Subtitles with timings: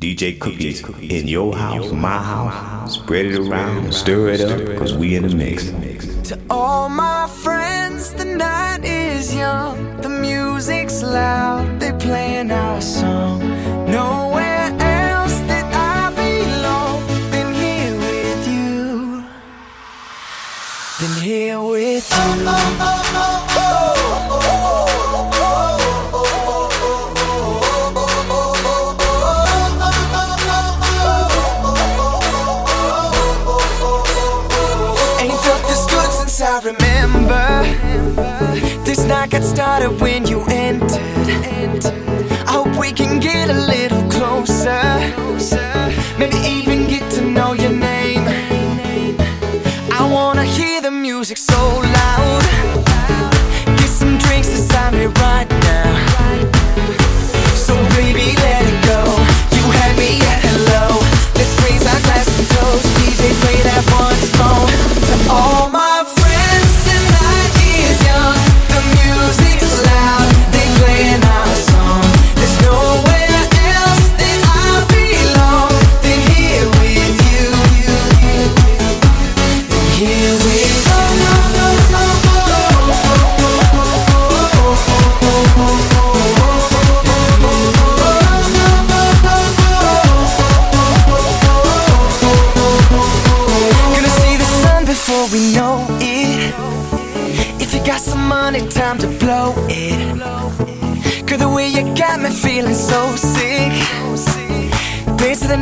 [0.00, 2.94] DJ Cookies in your house, my house.
[2.94, 5.66] Spread it around, stir it up, cause we in the mix.
[6.30, 12.39] To all my friends, the night is young, the music's loud, they playing
[39.80, 41.84] started when you entered.
[42.46, 44.82] I hope we can get a little closer.
[46.18, 46.79] Maybe even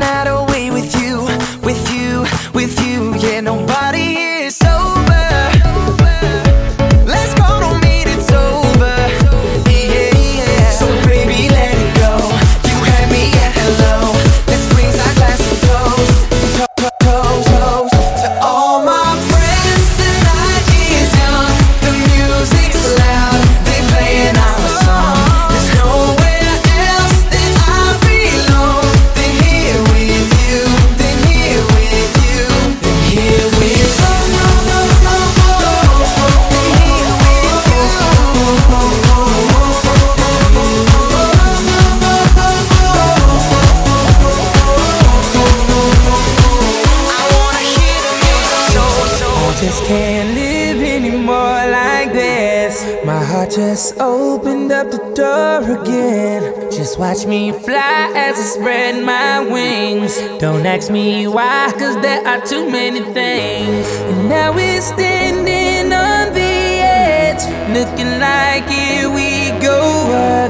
[0.01, 0.28] Dance the
[56.98, 60.17] watch me fly as I spread my wings.
[60.41, 63.86] Don't ask me why, cause there are too many things.
[64.11, 69.79] And now we're standing on the edge, looking like here we go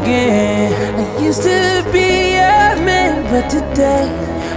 [0.00, 0.72] again.
[0.98, 4.08] I used to be a man, but today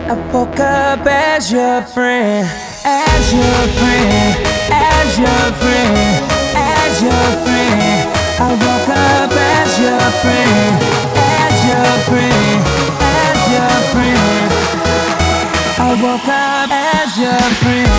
[0.07, 2.47] I woke up as your friend,
[2.85, 8.17] as your friend, as your friend, as your friend.
[8.39, 11.10] I woke up as your friend,
[11.61, 12.61] as your friend,
[13.01, 14.51] as your friend.
[15.77, 17.89] I woke up as your friend.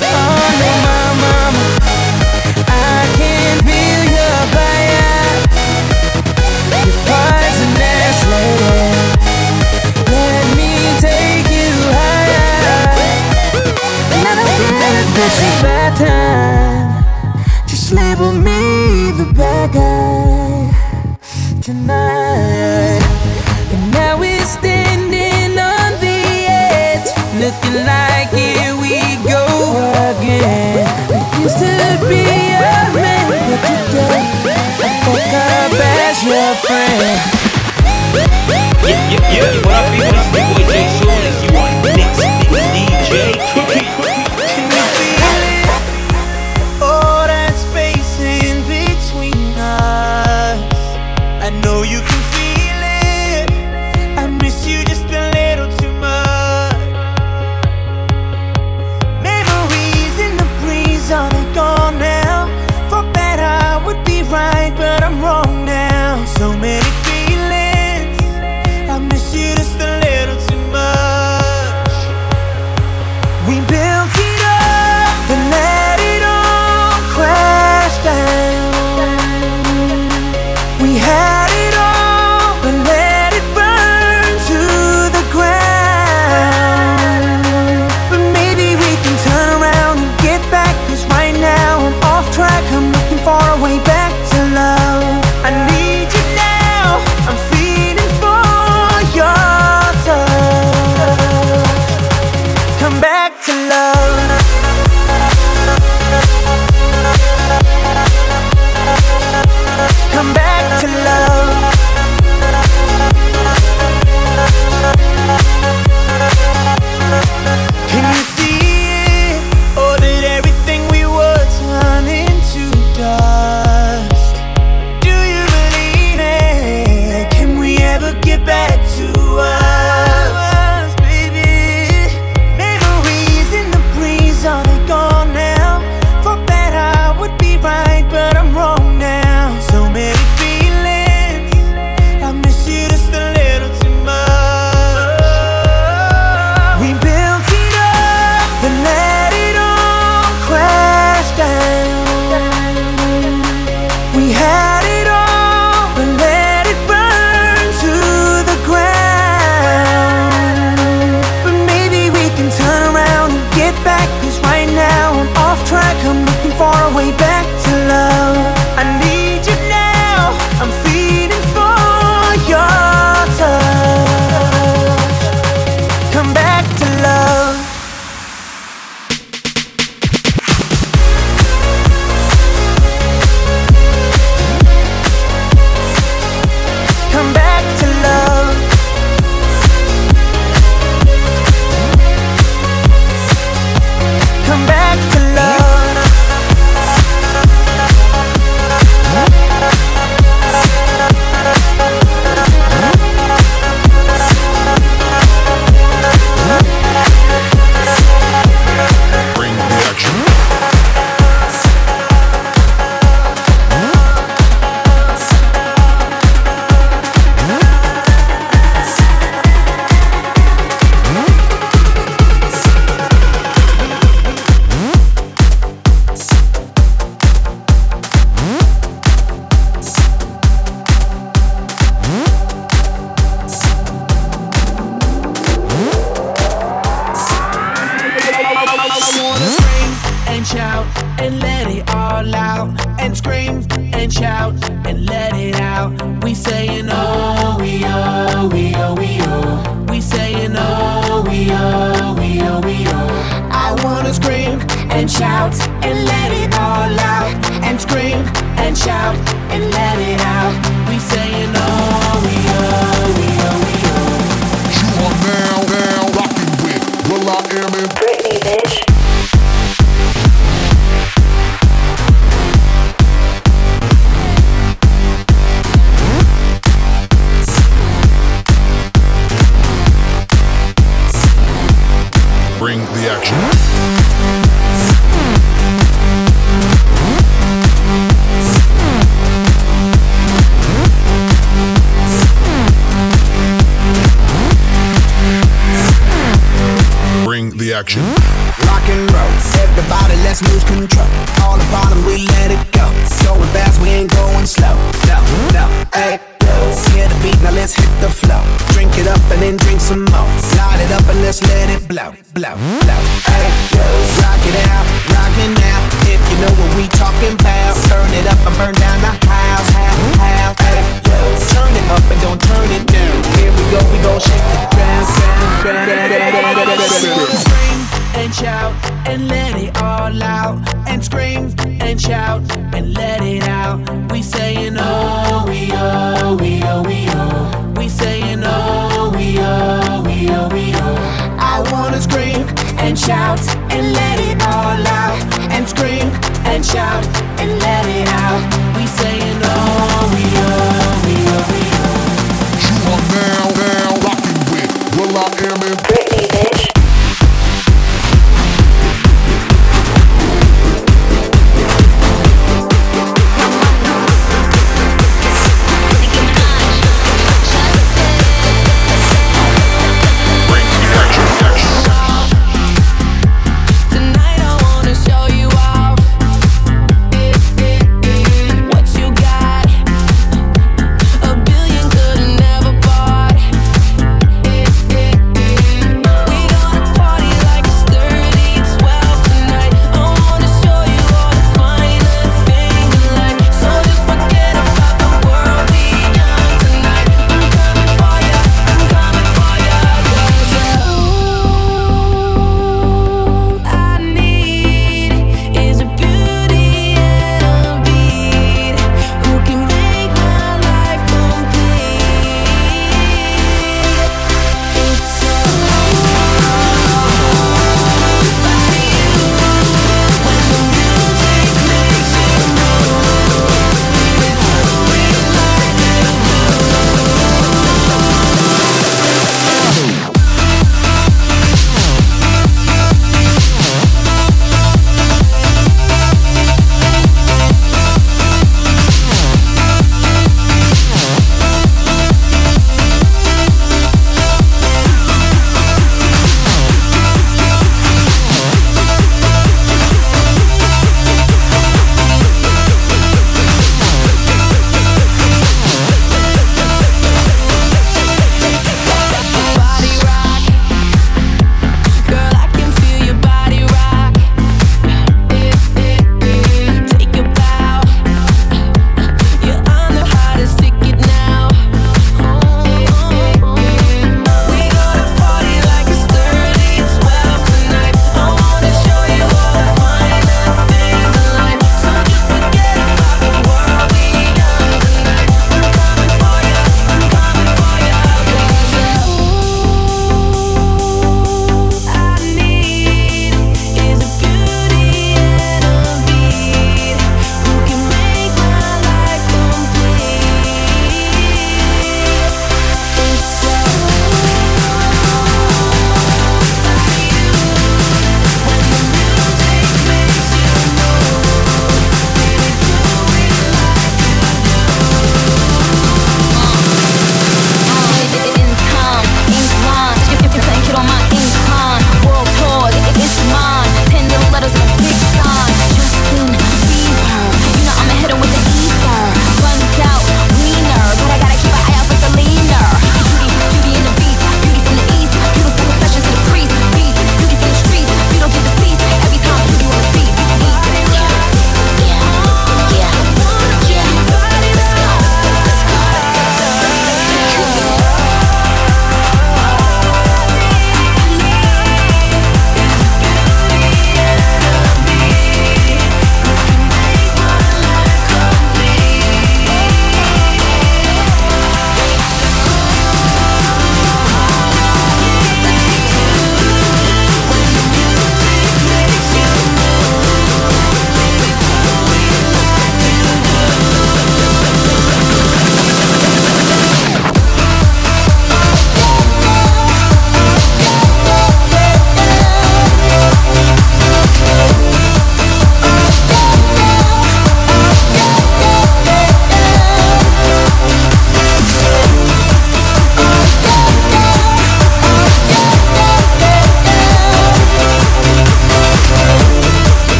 [0.00, 0.14] No,
[0.82, 1.09] my
[15.20, 16.88] this is bad time.
[17.68, 21.99] Just label me the bad guy tonight.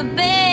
[0.00, 0.49] I've never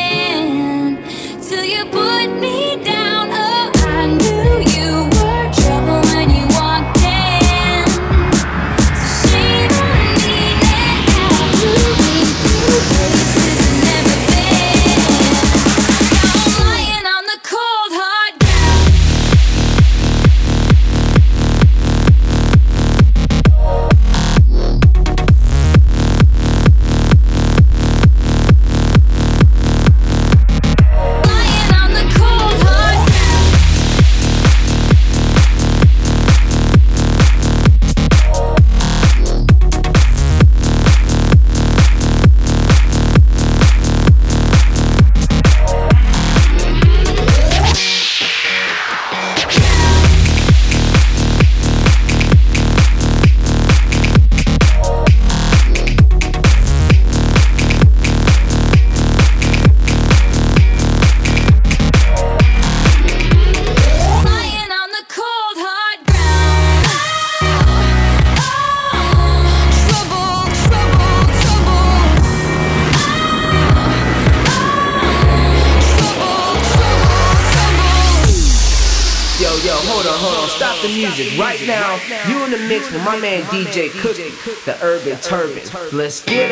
[83.47, 84.29] DJ Cookie,
[84.65, 85.63] the Urban Turban.
[85.97, 86.46] Let's get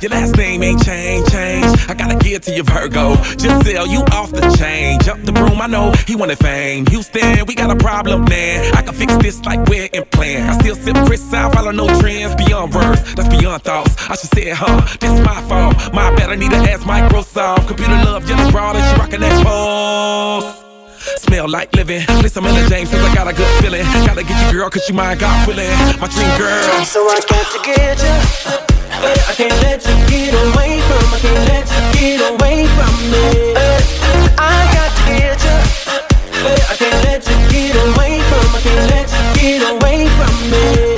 [0.00, 1.66] Your last name ain't change, change.
[1.88, 3.16] I gotta give to your Virgo.
[3.36, 5.00] Just sell you off the chain.
[5.00, 6.86] Jump the broom, I know he wanted fame.
[6.86, 8.74] Houston, we got a problem, man.
[8.74, 10.48] I can fix this like we're in plan.
[10.48, 13.14] I still sip Chris out, follow no trends beyond words.
[13.14, 13.96] That's beyond thoughts.
[14.10, 14.80] I should say, huh?
[15.00, 15.94] That's my fault.
[15.94, 17.68] My bad, I need to ask Microsoft.
[17.68, 20.71] Computer love, yellow broad, and she rockin' that pose.
[21.18, 22.04] Smell like living.
[22.22, 23.84] Listen, the James, cause I got a good feeling.
[24.06, 25.70] Gotta get you, girl, cause you my God willing.
[26.00, 26.84] My dream girl.
[26.84, 28.62] So I got to get you.
[29.02, 31.04] I can't let you get away from.
[31.12, 33.54] I can't let you get away from me.
[34.38, 35.58] I got to get you.
[36.70, 38.46] I can't let you get away from.
[38.54, 40.91] I can't let you get away from me.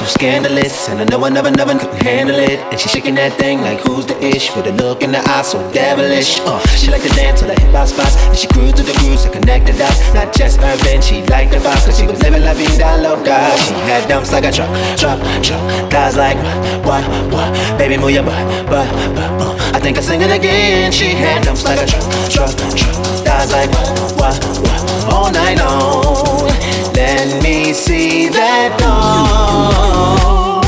[0.00, 2.58] So scandalous, and I know I never, never could handle it.
[2.72, 5.42] And she shaking that thing like who's the ish with a look in the eye
[5.42, 6.40] so devilish.
[6.40, 8.96] Uh, she like to dance to the hip hop spots, and she cruise to the
[9.00, 10.00] grooves to connect the dots.
[10.14, 13.52] Not just urban, she liked the vibe, cause she was living la vida loca.
[13.60, 15.60] She had dumps like a truck, truck, truck.
[15.92, 16.40] Thighs like
[16.88, 17.32] what, what?
[17.32, 18.40] what Baby, move your butt,
[18.72, 19.30] butt, butt.
[19.36, 20.92] Uh, I think I sing it again.
[20.92, 22.96] She had dumps like a truck, truck, truck.
[23.20, 24.80] Thighs like what, what, what?
[25.12, 26.79] All night long.
[27.00, 30.60] Let me see that thong.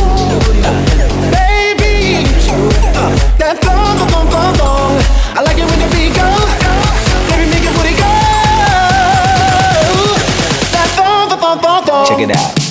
[1.29, 2.25] Baby,
[3.37, 4.97] that thong, thong, thong, thong.
[5.37, 6.25] I like it when the beat go.
[7.29, 8.09] Baby, make your booty go.
[10.73, 12.07] That thong, thong, thong, thong.
[12.07, 12.62] Check it out.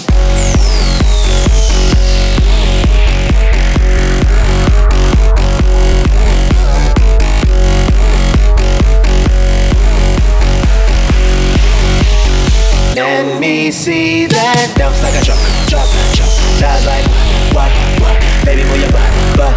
[13.72, 15.40] See that bounce like a truck,
[15.72, 16.28] truck, truck.
[16.60, 17.08] That's like
[17.56, 17.72] what,
[18.04, 18.20] what?
[18.44, 19.08] Baby, move your butt,
[19.38, 19.56] butt.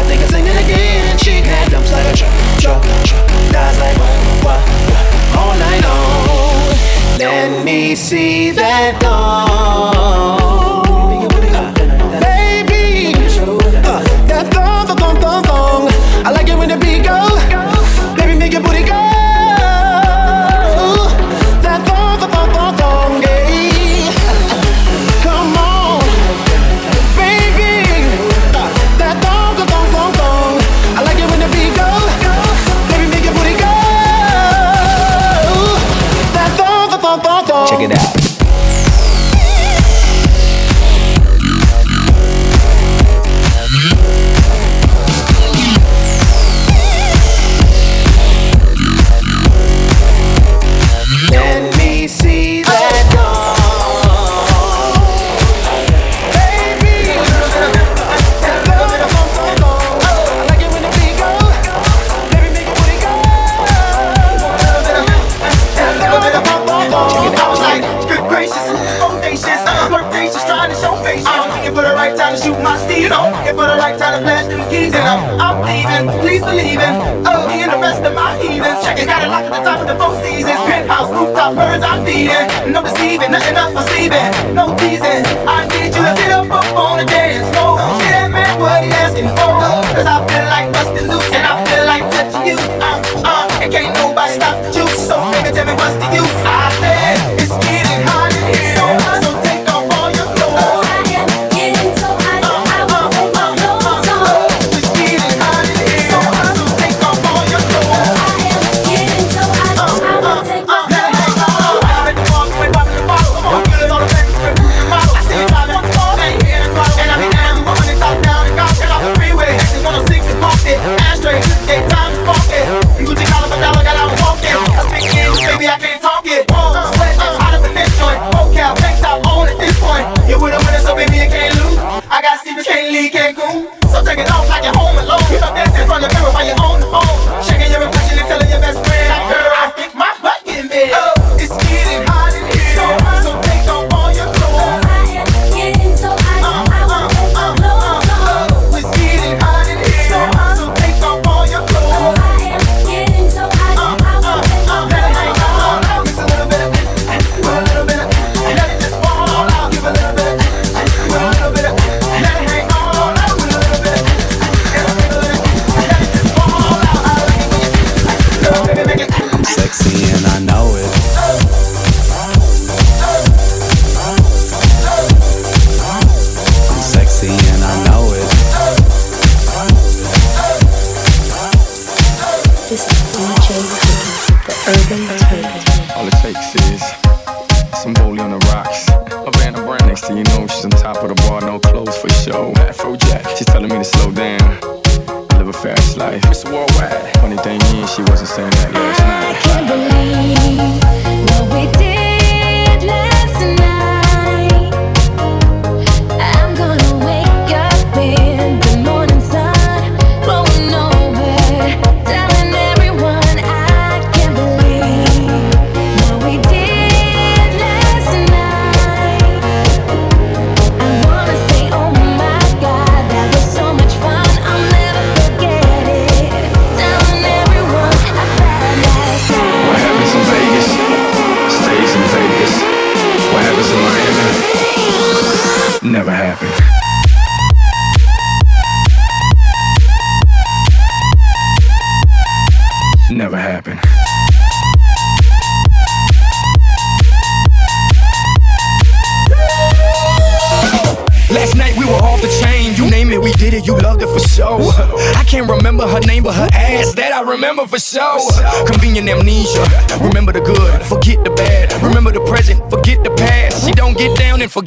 [0.00, 1.18] I think I sing it again.
[1.18, 3.26] She had dumps like a truck, truck, truck.
[3.52, 5.04] That's like what, what, what?
[5.36, 7.18] All night long.
[7.18, 10.67] Let me see that thong.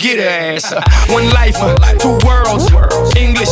[0.02, 0.74] get ass.
[1.10, 1.56] One life,
[2.00, 2.66] two worlds,
[3.16, 3.50] English,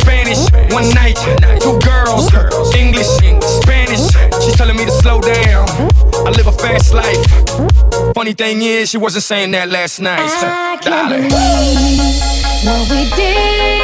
[0.00, 0.40] Spanish,
[0.72, 1.16] one night,
[1.60, 2.32] two girls,
[2.74, 4.08] English, Spanish.
[4.42, 5.68] She's telling me to slow down.
[6.26, 8.14] I live a fast life.
[8.14, 10.20] Funny thing is, she wasn't saying that last night.
[10.20, 11.32] I can't believe
[12.64, 13.79] what we did.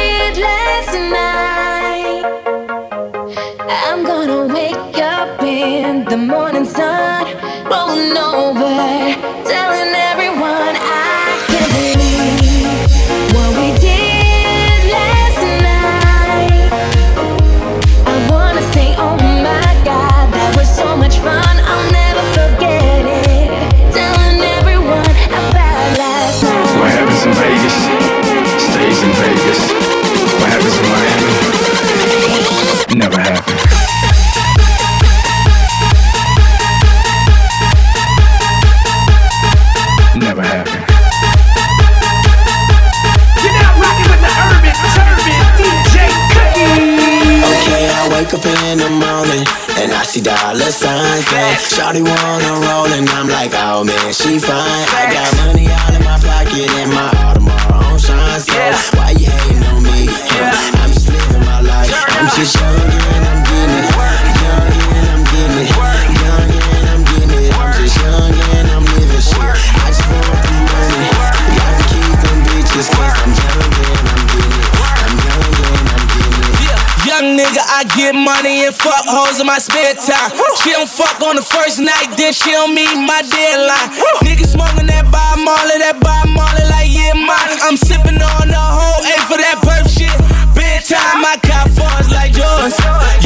[78.87, 80.31] fuck hoes in my spare time.
[80.63, 83.91] She don't fuck on the first night, then she don't meet my deadline.
[84.23, 87.59] Niggas smoking that Bob Marley, that Bob Marley, like yeah, mine.
[87.67, 90.13] I'm sipping on the whole a for that perp shit.
[90.55, 92.75] Bedtime, time, I got fours like yours.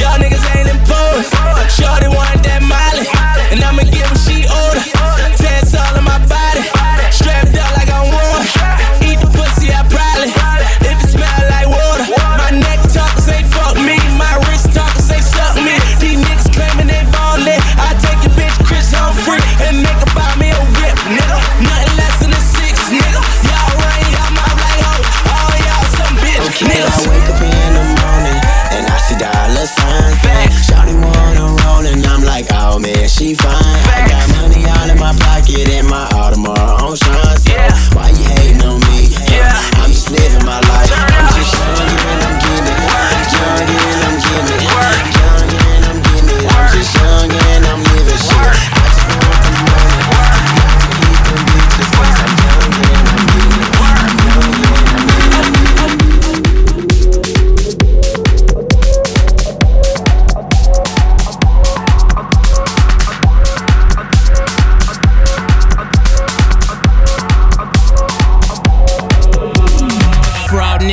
[0.01, 0.60] Y'all niggas ain't.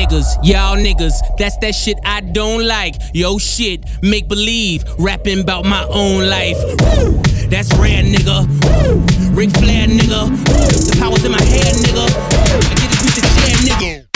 [0.08, 1.12] niggas, y'all niggas.
[1.36, 2.94] That's that shit I don't like.
[3.12, 6.56] Yo shit, make believe, rapping about my own life.
[6.80, 7.20] Woo!
[7.48, 8.46] That's rare, nigga.
[8.64, 9.34] Woo!
[9.34, 10.30] Ric Flair, nigga.
[10.30, 10.36] Woo!
[10.36, 12.06] The power's in my hand, nigga.
[12.06, 14.07] I get a piece of chair, nigga.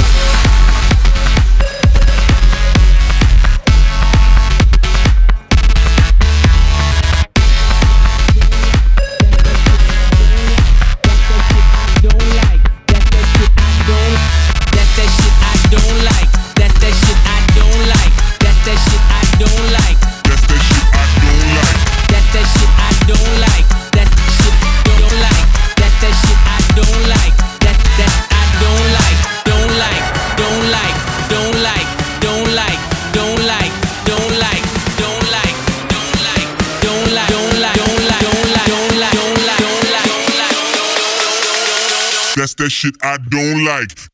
[42.62, 44.11] That shit I don't like.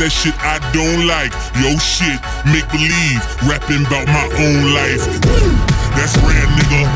[0.00, 1.28] That shit I don't like.
[1.60, 2.16] Yo shit,
[2.48, 5.04] make believe, rapping about my own life.
[5.92, 6.88] That's rare nigga.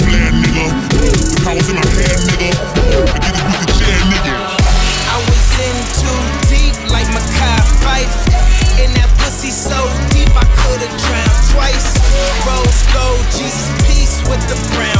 [0.00, 0.64] Flair nigga.
[0.96, 2.56] The power's in my nigga.
[3.04, 4.32] I get the chair nigga.
[4.32, 7.52] I was in too deep like Mekhi
[7.84, 8.80] Phifer.
[8.80, 9.76] In that pussy so
[10.08, 12.00] deep I could've drowned twice.
[12.48, 14.99] Rose gold, Jesus piece with the brown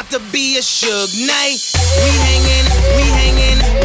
[0.00, 1.60] about to be a Suge Knight.
[2.02, 3.79] We hanging, we hanging,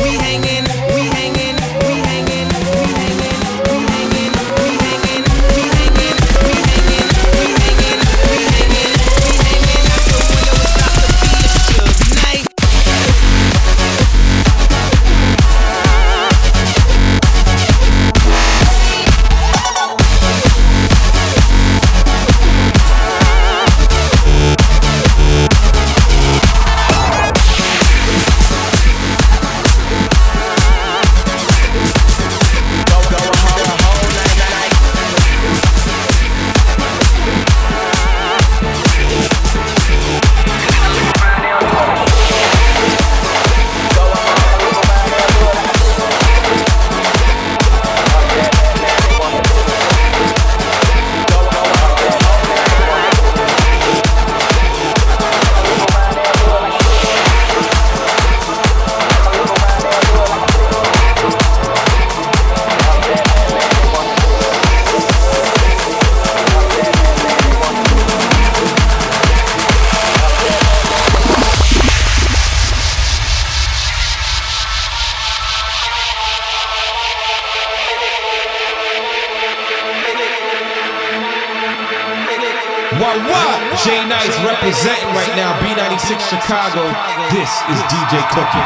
[88.36, 88.60] DJ Cookie.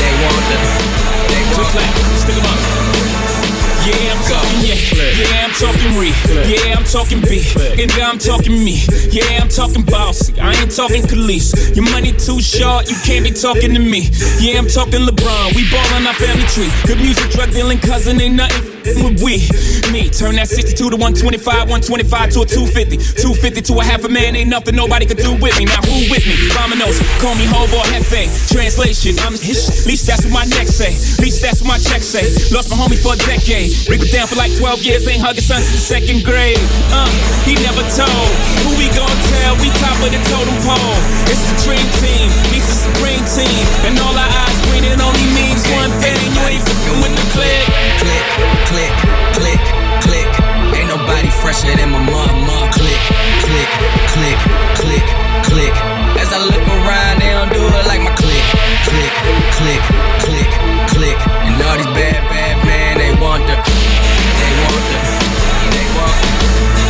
[0.00, 0.56] They want the,
[1.28, 2.94] they want the, stick 'em up.
[3.84, 4.80] Yeah, I'm talking yeah.
[5.20, 6.08] Yeah, I'm talking re.
[6.48, 7.44] Yeah, I'm talking B.
[7.76, 8.80] Nigga, I'm talking me.
[9.12, 10.40] Yeah, I'm talking bossy.
[10.40, 11.76] I ain't talking Khalees.
[11.76, 14.10] Your money too short, you can't be talking to me.
[14.40, 15.54] Yeah, I'm talking LeBron.
[15.56, 16.70] We ballin' our family tree.
[16.86, 19.48] Good music, drug dealing, cousin, ain't nothing with we.
[19.92, 22.96] Me, turn that 62 to 125, 125 to a 250.
[23.20, 25.64] 250 to a half a man, ain't nothing nobody could do with me.
[25.64, 26.36] Now who with me?
[26.52, 28.28] Dominoes, call me Hobo Hefe.
[28.52, 29.86] Translation, I'm his.
[29.86, 30.92] Least that's what my neck say.
[31.22, 32.28] Least that's what my check say.
[32.52, 33.72] Lost my homie for a decade.
[33.88, 36.60] Rick down for like 12 years, ain't hugging son since second grade.
[36.92, 37.08] Uh,
[37.48, 38.28] he never told.
[38.64, 39.56] Who we gon' tell?
[39.64, 40.98] We top of the totem pole.
[41.30, 43.64] It's the dream team, meets supreme team.
[43.88, 46.20] And all our eyes green, it only means one thing.
[46.36, 47.64] You ain't fucking with the click.
[48.00, 48.26] Click,
[48.68, 48.92] click,
[49.36, 49.62] click,
[50.04, 50.28] click.
[50.76, 52.68] Ain't nobody fresher than my mama.
[52.76, 53.02] Click,
[53.46, 53.70] click,
[54.12, 54.38] click,
[54.76, 55.06] click,
[55.48, 55.74] click.
[56.20, 58.44] As I look around, they don't do it like my click,
[58.88, 59.12] click,
[59.58, 59.82] click,
[60.24, 60.50] click,
[60.94, 61.18] click.
[61.44, 64.98] And all these bad, bad men, they want the, they want the,
[65.74, 66.16] they want.
[66.78, 66.83] You're,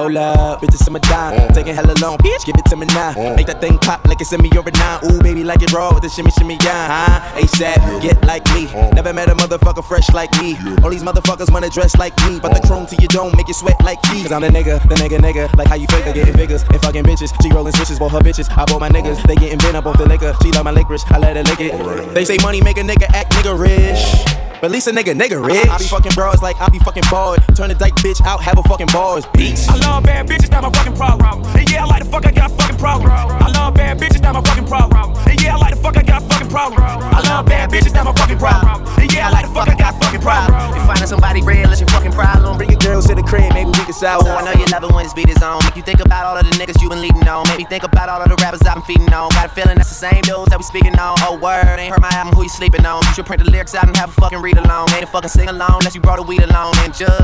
[0.00, 1.52] Hold up, bitches dime.
[1.52, 3.12] Taking hella long, bitch, give it to me now.
[3.36, 5.00] Make that thing pop like it's in me over now.
[5.04, 7.40] Ooh, baby, like it raw with the shimmy, shimmy, yeah, huh?
[7.40, 8.66] ASAP, get like me.
[8.92, 10.56] Never met a motherfucker fresh like me.
[10.82, 12.38] All these motherfuckers wanna dress like me.
[12.40, 14.22] But the chrome to your dome make you sweat like me.
[14.22, 15.54] Cause I'm the nigga, the nigga, nigga.
[15.56, 17.30] Like how you figure, getting figures and fucking bitches.
[17.42, 18.50] She rolling switches, bought her bitches.
[18.50, 20.34] I bought my niggas, they getting bent up off the liquor.
[20.42, 22.14] She love my licorice, I let her lick it.
[22.14, 24.40] They say money make a nigga act nigga rich.
[24.60, 25.66] But at least a nigga, nigga rich.
[25.68, 27.40] I be fucking bros like I be fucking bored.
[27.56, 29.24] Turn the dyke bitch out, have a fucking balls.
[29.32, 29.66] Beats.
[29.68, 31.44] I love bad bitches, not my fucking problem.
[31.56, 33.10] And yeah, I like the fuck, I got a fucking problem.
[33.10, 35.16] I love bad bitches, not my fucking problem.
[35.26, 37.09] And yeah, I like the fuck, I got fucking problem.
[37.30, 38.82] I love bad bitches, not my fucking problem.
[38.98, 40.50] And yeah, I like the fuck, I got fucking problem.
[40.74, 42.58] If finding somebody real is your fucking problem.
[42.58, 44.82] Bring your girls to the crib, maybe we can solve Oh, I know you love
[44.82, 45.62] it when this beat is on.
[45.62, 47.46] Make you think about all of the niggas you been leading on.
[47.46, 49.30] Maybe think about all of the rappers I've been feeding on.
[49.30, 51.14] Got a feeling that's the same dudes that we speaking on.
[51.22, 52.98] Oh, word, ain't heard my album, who you sleeping on?
[53.06, 54.90] You should print the lyrics out and have a fucking read along.
[54.90, 56.74] Ain't a fucking sing along unless you brought a weed along.
[56.82, 57.14] And just,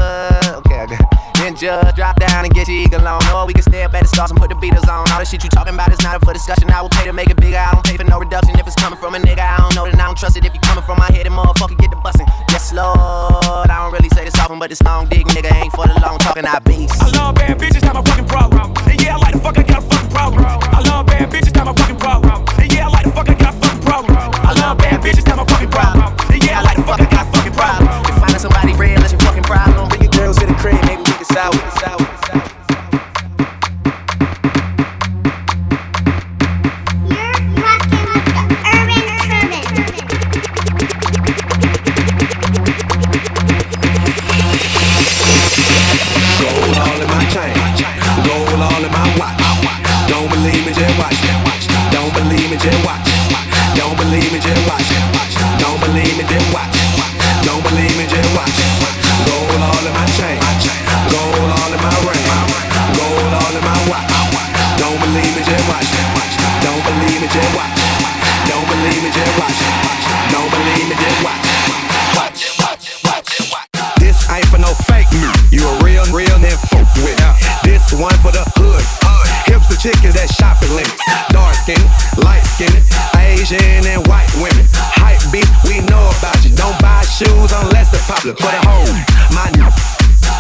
[0.63, 1.03] okay, okay.
[1.43, 3.21] Then just drop down and get your eagle on.
[3.35, 5.05] Or we can stay up at the stars and put the beaters on.
[5.11, 6.71] All the shit you talking about is not up for discussion.
[6.71, 7.59] I will pay to make it bigger.
[7.59, 9.45] I don't pay for no reduction if it's coming from a nigga.
[9.45, 10.45] I don't know that I don't trust it.
[10.45, 12.29] If you coming from my head, then motherfucker get the bussin'.
[12.51, 13.71] Yes, Lord.
[13.71, 16.19] I don't really say this often, but this long dick nigga ain't for the long
[16.19, 16.45] talking.
[16.45, 17.03] I beast.
[17.03, 18.73] I love bad bitches, not my fucking problem.
[18.87, 20.45] And yeah, I like the fuck, I got a fucking problem.
[20.45, 22.45] I love bad bitches, not my fucking problem.
[22.59, 24.17] And yeah, I like the fuck, I got a fucking problem.
[24.17, 26.06] I love bad bitches, not my fucking problem.
[52.67, 53.07] Just watch.
[53.79, 54.91] Don't believe me, just watch.
[55.63, 56.75] Don't believe me, just watch.
[57.47, 58.59] Don't believe me, just watch.
[59.23, 60.35] Gold all in my chain,
[61.15, 62.25] gold all in my ring,
[62.99, 64.11] gold all in my watch.
[64.83, 65.87] Don't believe me, just watch.
[66.67, 67.71] Don't believe me, just watch.
[68.51, 69.59] Don't believe me, just watch.
[70.35, 71.39] Don't believe me, just watch.
[72.19, 72.43] Watch.
[74.03, 75.31] This ain't for no fake me.
[75.55, 76.35] You a real, real,
[76.67, 77.15] fuck with.
[77.63, 78.83] This one for the hood.
[79.47, 80.99] Hips the chickens that shopping links.
[81.31, 81.79] Dark skin,
[82.19, 82.73] light skin,
[83.21, 84.65] Asian and white women.
[84.97, 86.57] Hype beat, we know about you.
[86.57, 88.33] Don't buy shoes unless they're popular.
[88.41, 88.97] For the home,
[89.37, 89.69] my new.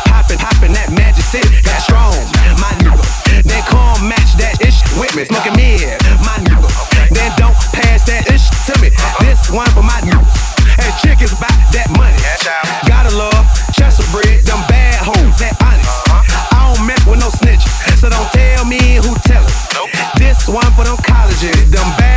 [0.08, 2.16] Poppin', poppin' that magic city, that strong,
[2.56, 3.04] my nigga.
[3.44, 6.68] Then come match that ish with me, smoking mid, my nigga.
[7.12, 8.88] Then don't pass that ish to me.
[9.20, 10.24] This one for my nigga.
[10.80, 12.16] And chickens bout that money.
[12.88, 13.44] Gotta love
[13.76, 15.92] Chester bread, them bad hoes, that honest.
[16.08, 17.68] I don't mess with no snitches,
[18.00, 19.92] so don't tell me who tell tellin'.
[20.16, 20.96] This one for them
[21.36, 22.15] colleges, them bad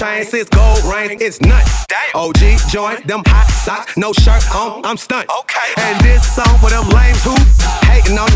[0.00, 1.84] chains, six gold rings, it's nuts.
[2.14, 2.40] OG
[2.70, 5.28] joint, them hot socks, no shirt on, I'm stunned.
[5.28, 5.68] Okay.
[5.76, 7.36] And this song for them lames who
[7.84, 8.30] hating on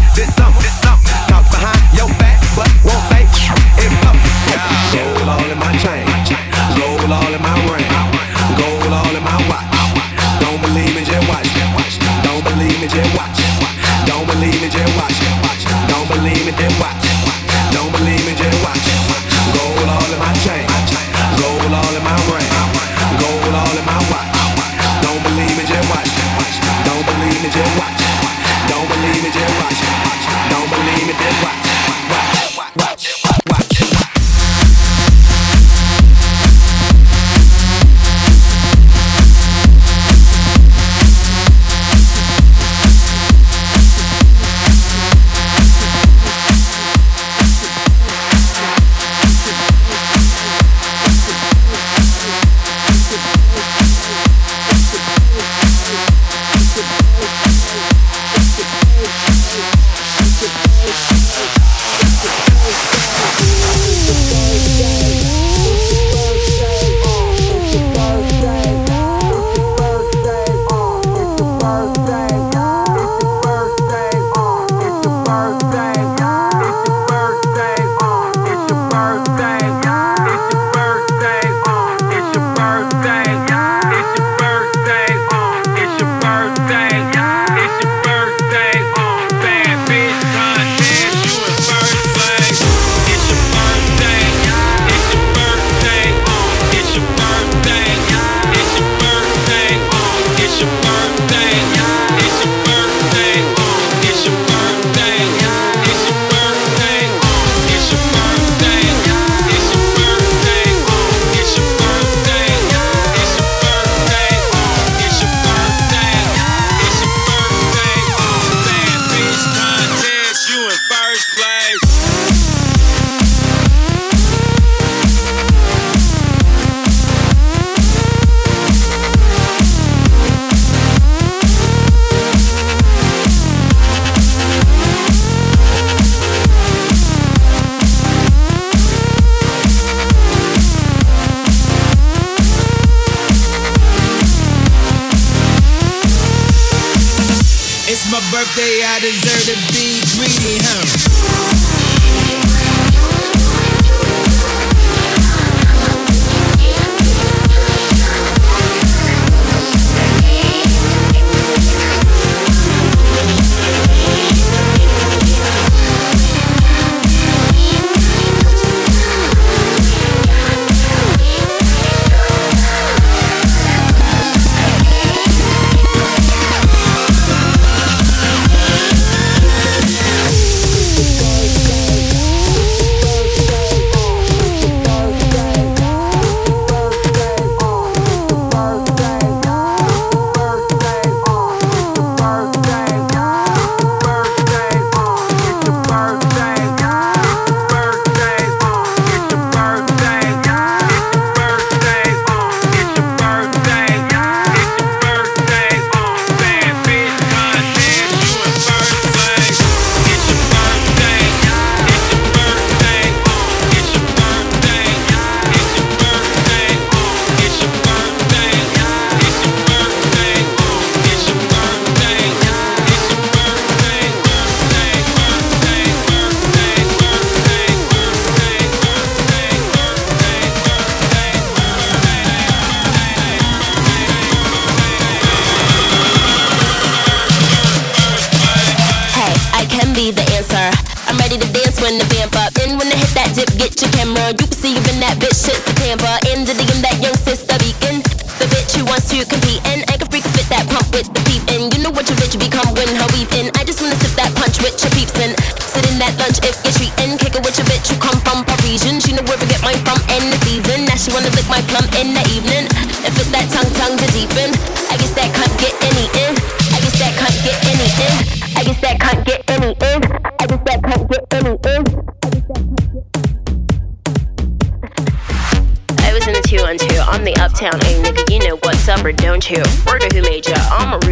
[148.14, 151.53] my birthday, I deserve to be greedy, huh?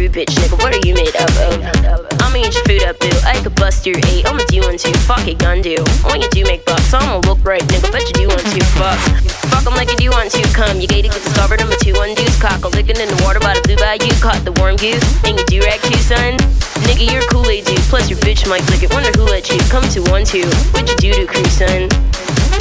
[0.03, 0.59] Rude bitch nigga.
[0.61, 1.63] What are you made up of?
[2.21, 3.11] I'ma eat your food up, boo.
[3.25, 4.25] I could bust your eight.
[4.27, 4.93] I'ma do one two.
[5.07, 5.77] Fuck it, gun do.
[6.09, 7.91] When you do make bucks, I'ma look right, nigga.
[7.91, 8.59] Bet you do want to.
[8.75, 8.99] Fuck.
[9.51, 10.41] Fuck like you do want to.
[10.53, 11.61] Come, you gated, get discovered.
[11.61, 12.39] I'm a two one deuce.
[12.41, 14.11] Cock a licking in the water by the blue bayou.
[14.19, 15.03] Caught the warm goose.
[15.23, 16.37] And you do rag too, son.
[16.83, 17.79] Nigga, you're Kool-Aid dude.
[17.87, 18.91] Plus your bitch might lick it.
[18.91, 20.47] Wonder who let you come to one two.
[20.75, 21.87] What you do to crew, son?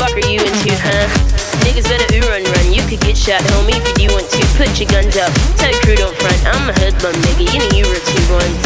[0.02, 1.06] Fuck are you into, huh?
[1.62, 2.74] Niggas better ooh run run.
[2.74, 4.42] You could get shot, homie, if you want to.
[4.58, 5.30] Put your guns up.
[5.54, 6.42] Tell your crew don't front.
[6.42, 7.46] I'm a hoodlum, nigga.
[7.46, 8.58] You know you were two ones.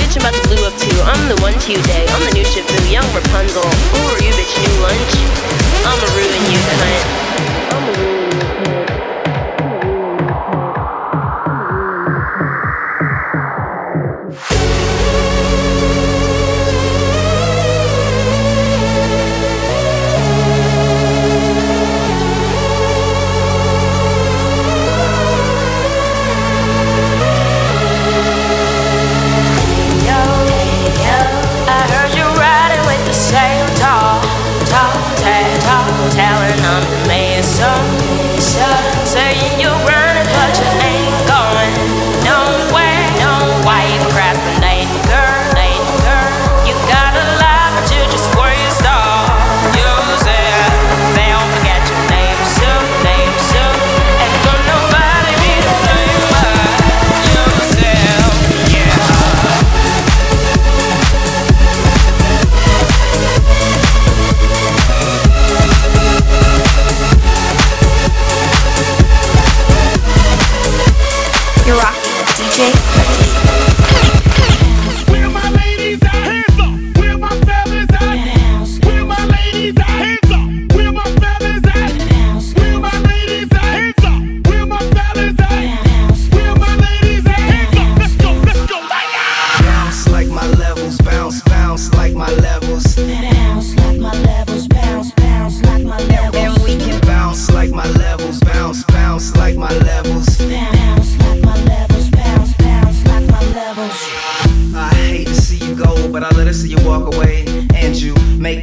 [0.00, 0.96] Bitch, I'm about to blue up too.
[1.04, 2.08] I'm the one to you day.
[2.08, 3.68] I'm the new Shifu, young Rapunzel.
[3.68, 4.56] Who are you, bitch?
[4.64, 5.12] New lunch?
[5.84, 7.04] I'ma ruin you, cunt.
[7.68, 8.17] I'ma ruin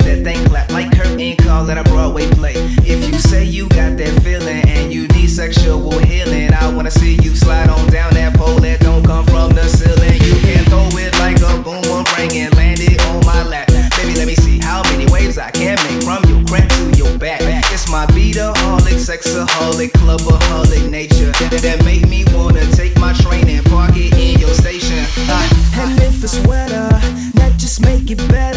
[0.05, 2.53] that thing clap like curtain call at a Broadway play.
[2.85, 7.17] If you say you got that feeling and you need sexual healing, I wanna see
[7.21, 10.21] you slide on down that pole that don't come from the ceiling.
[10.21, 13.67] You can throw it like a boomerang and land it on my lap.
[13.97, 17.17] Baby, let me see how many waves I can make from your crack to your
[17.17, 17.41] back.
[17.73, 21.31] It's my beataholic, sexaholic, clubaholic nature
[21.65, 25.01] that make me wanna take my train and park it in your station.
[25.27, 25.49] I,
[25.81, 26.89] and if it's wetter,
[27.39, 28.54] that just make it better.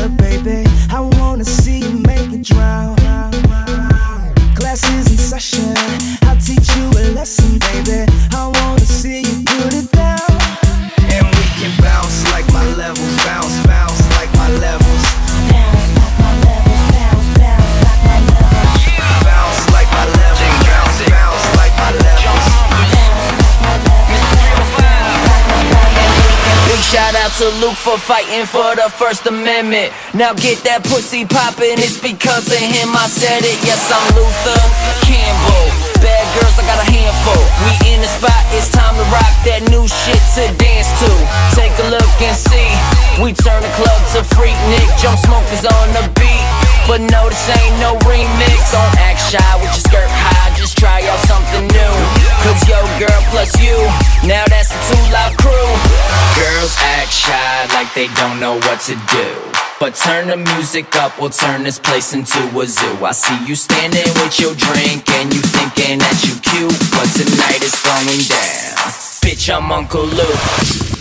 [27.88, 29.88] for fighting for the First Amendment.
[30.12, 33.56] Now get that pussy poppin', it's because of him I said it.
[33.64, 34.60] Yes, I'm Luther
[35.08, 35.66] Campbell.
[36.04, 37.40] Bad girls, I got a handful.
[37.64, 41.08] We in the spot, it's time to rock that new shit to dance to.
[41.56, 42.68] Take a look and see.
[43.24, 44.88] We turn the club to freak Nick.
[45.00, 46.44] Jump smokers on the beat.
[46.84, 48.68] But no, this ain't no remix.
[48.68, 50.52] Don't act shy with your skirt high.
[50.60, 52.17] Just try out something new.
[52.48, 53.76] Cause yo girl plus you.
[54.26, 55.68] Now that's a two loud crew.
[56.32, 59.28] Girls act shy like they don't know what to do.
[59.78, 63.04] But turn the music up, we'll turn this place into a zoo.
[63.04, 66.72] I see you standing with your drink and you thinking that you cute.
[66.96, 68.96] But tonight it's going down.
[69.20, 70.98] Bitch, I'm Uncle Luke.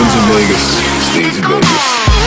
[0.00, 0.62] Happens in Vegas
[1.10, 2.19] stays in Vegas.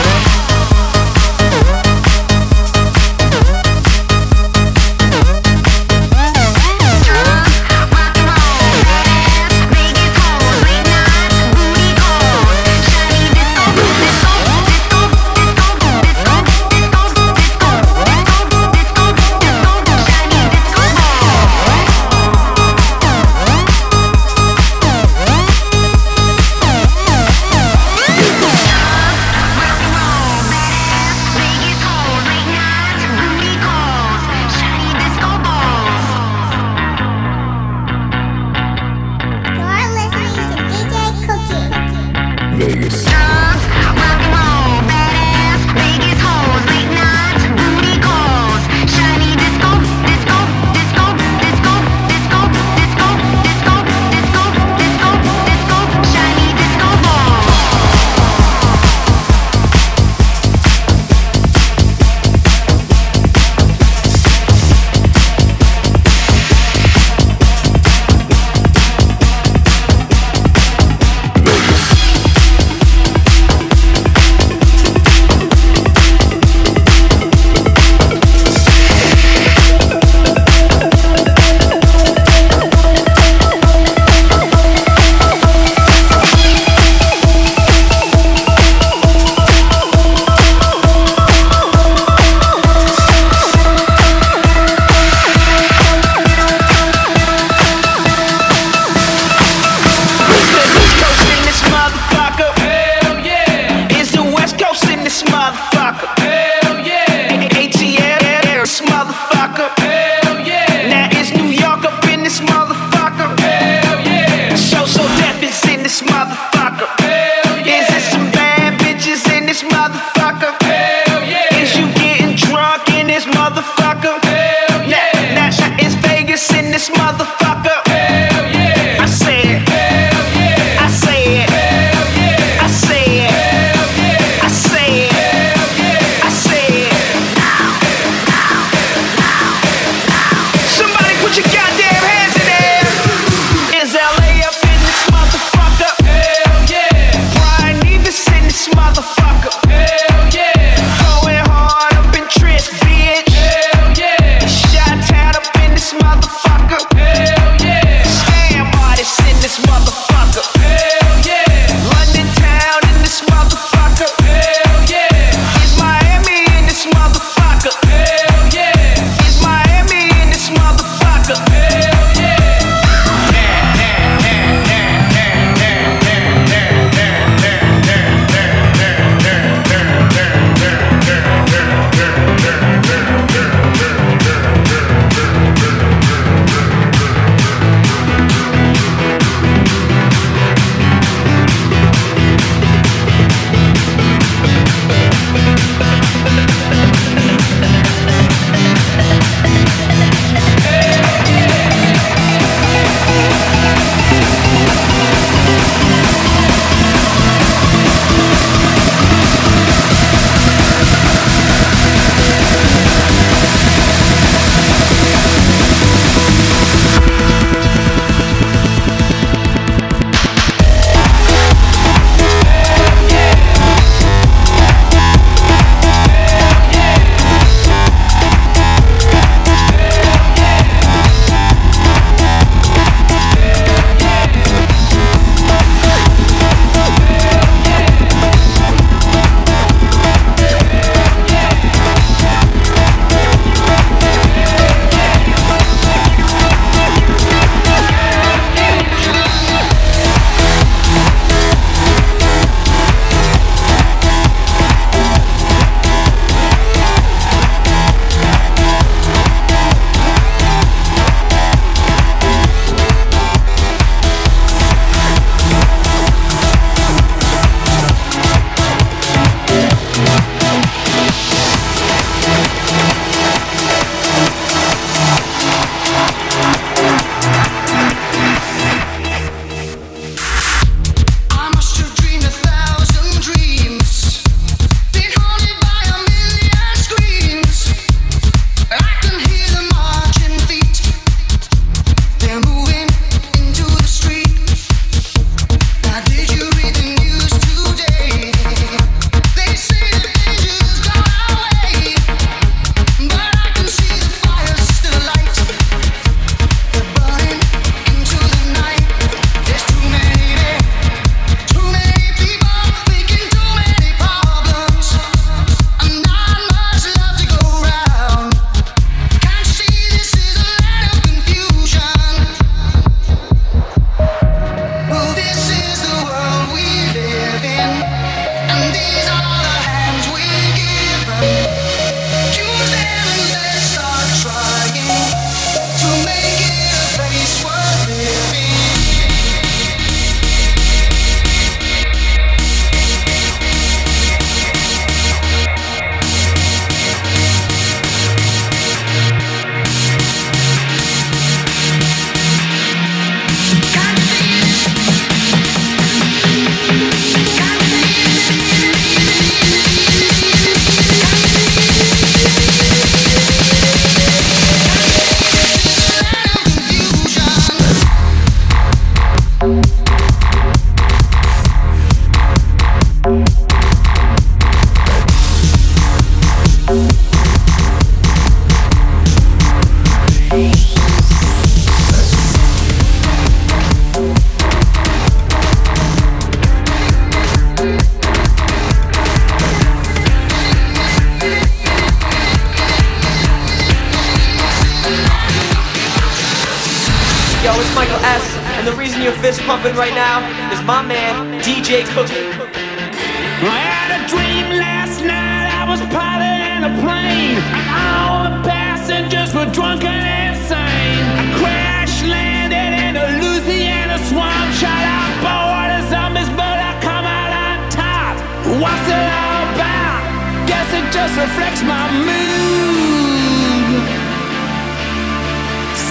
[421.24, 423.82] reflects my mood.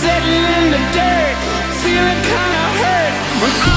[0.02, 1.38] Sitting in the dirt,
[1.82, 3.73] feeling kinda hurt.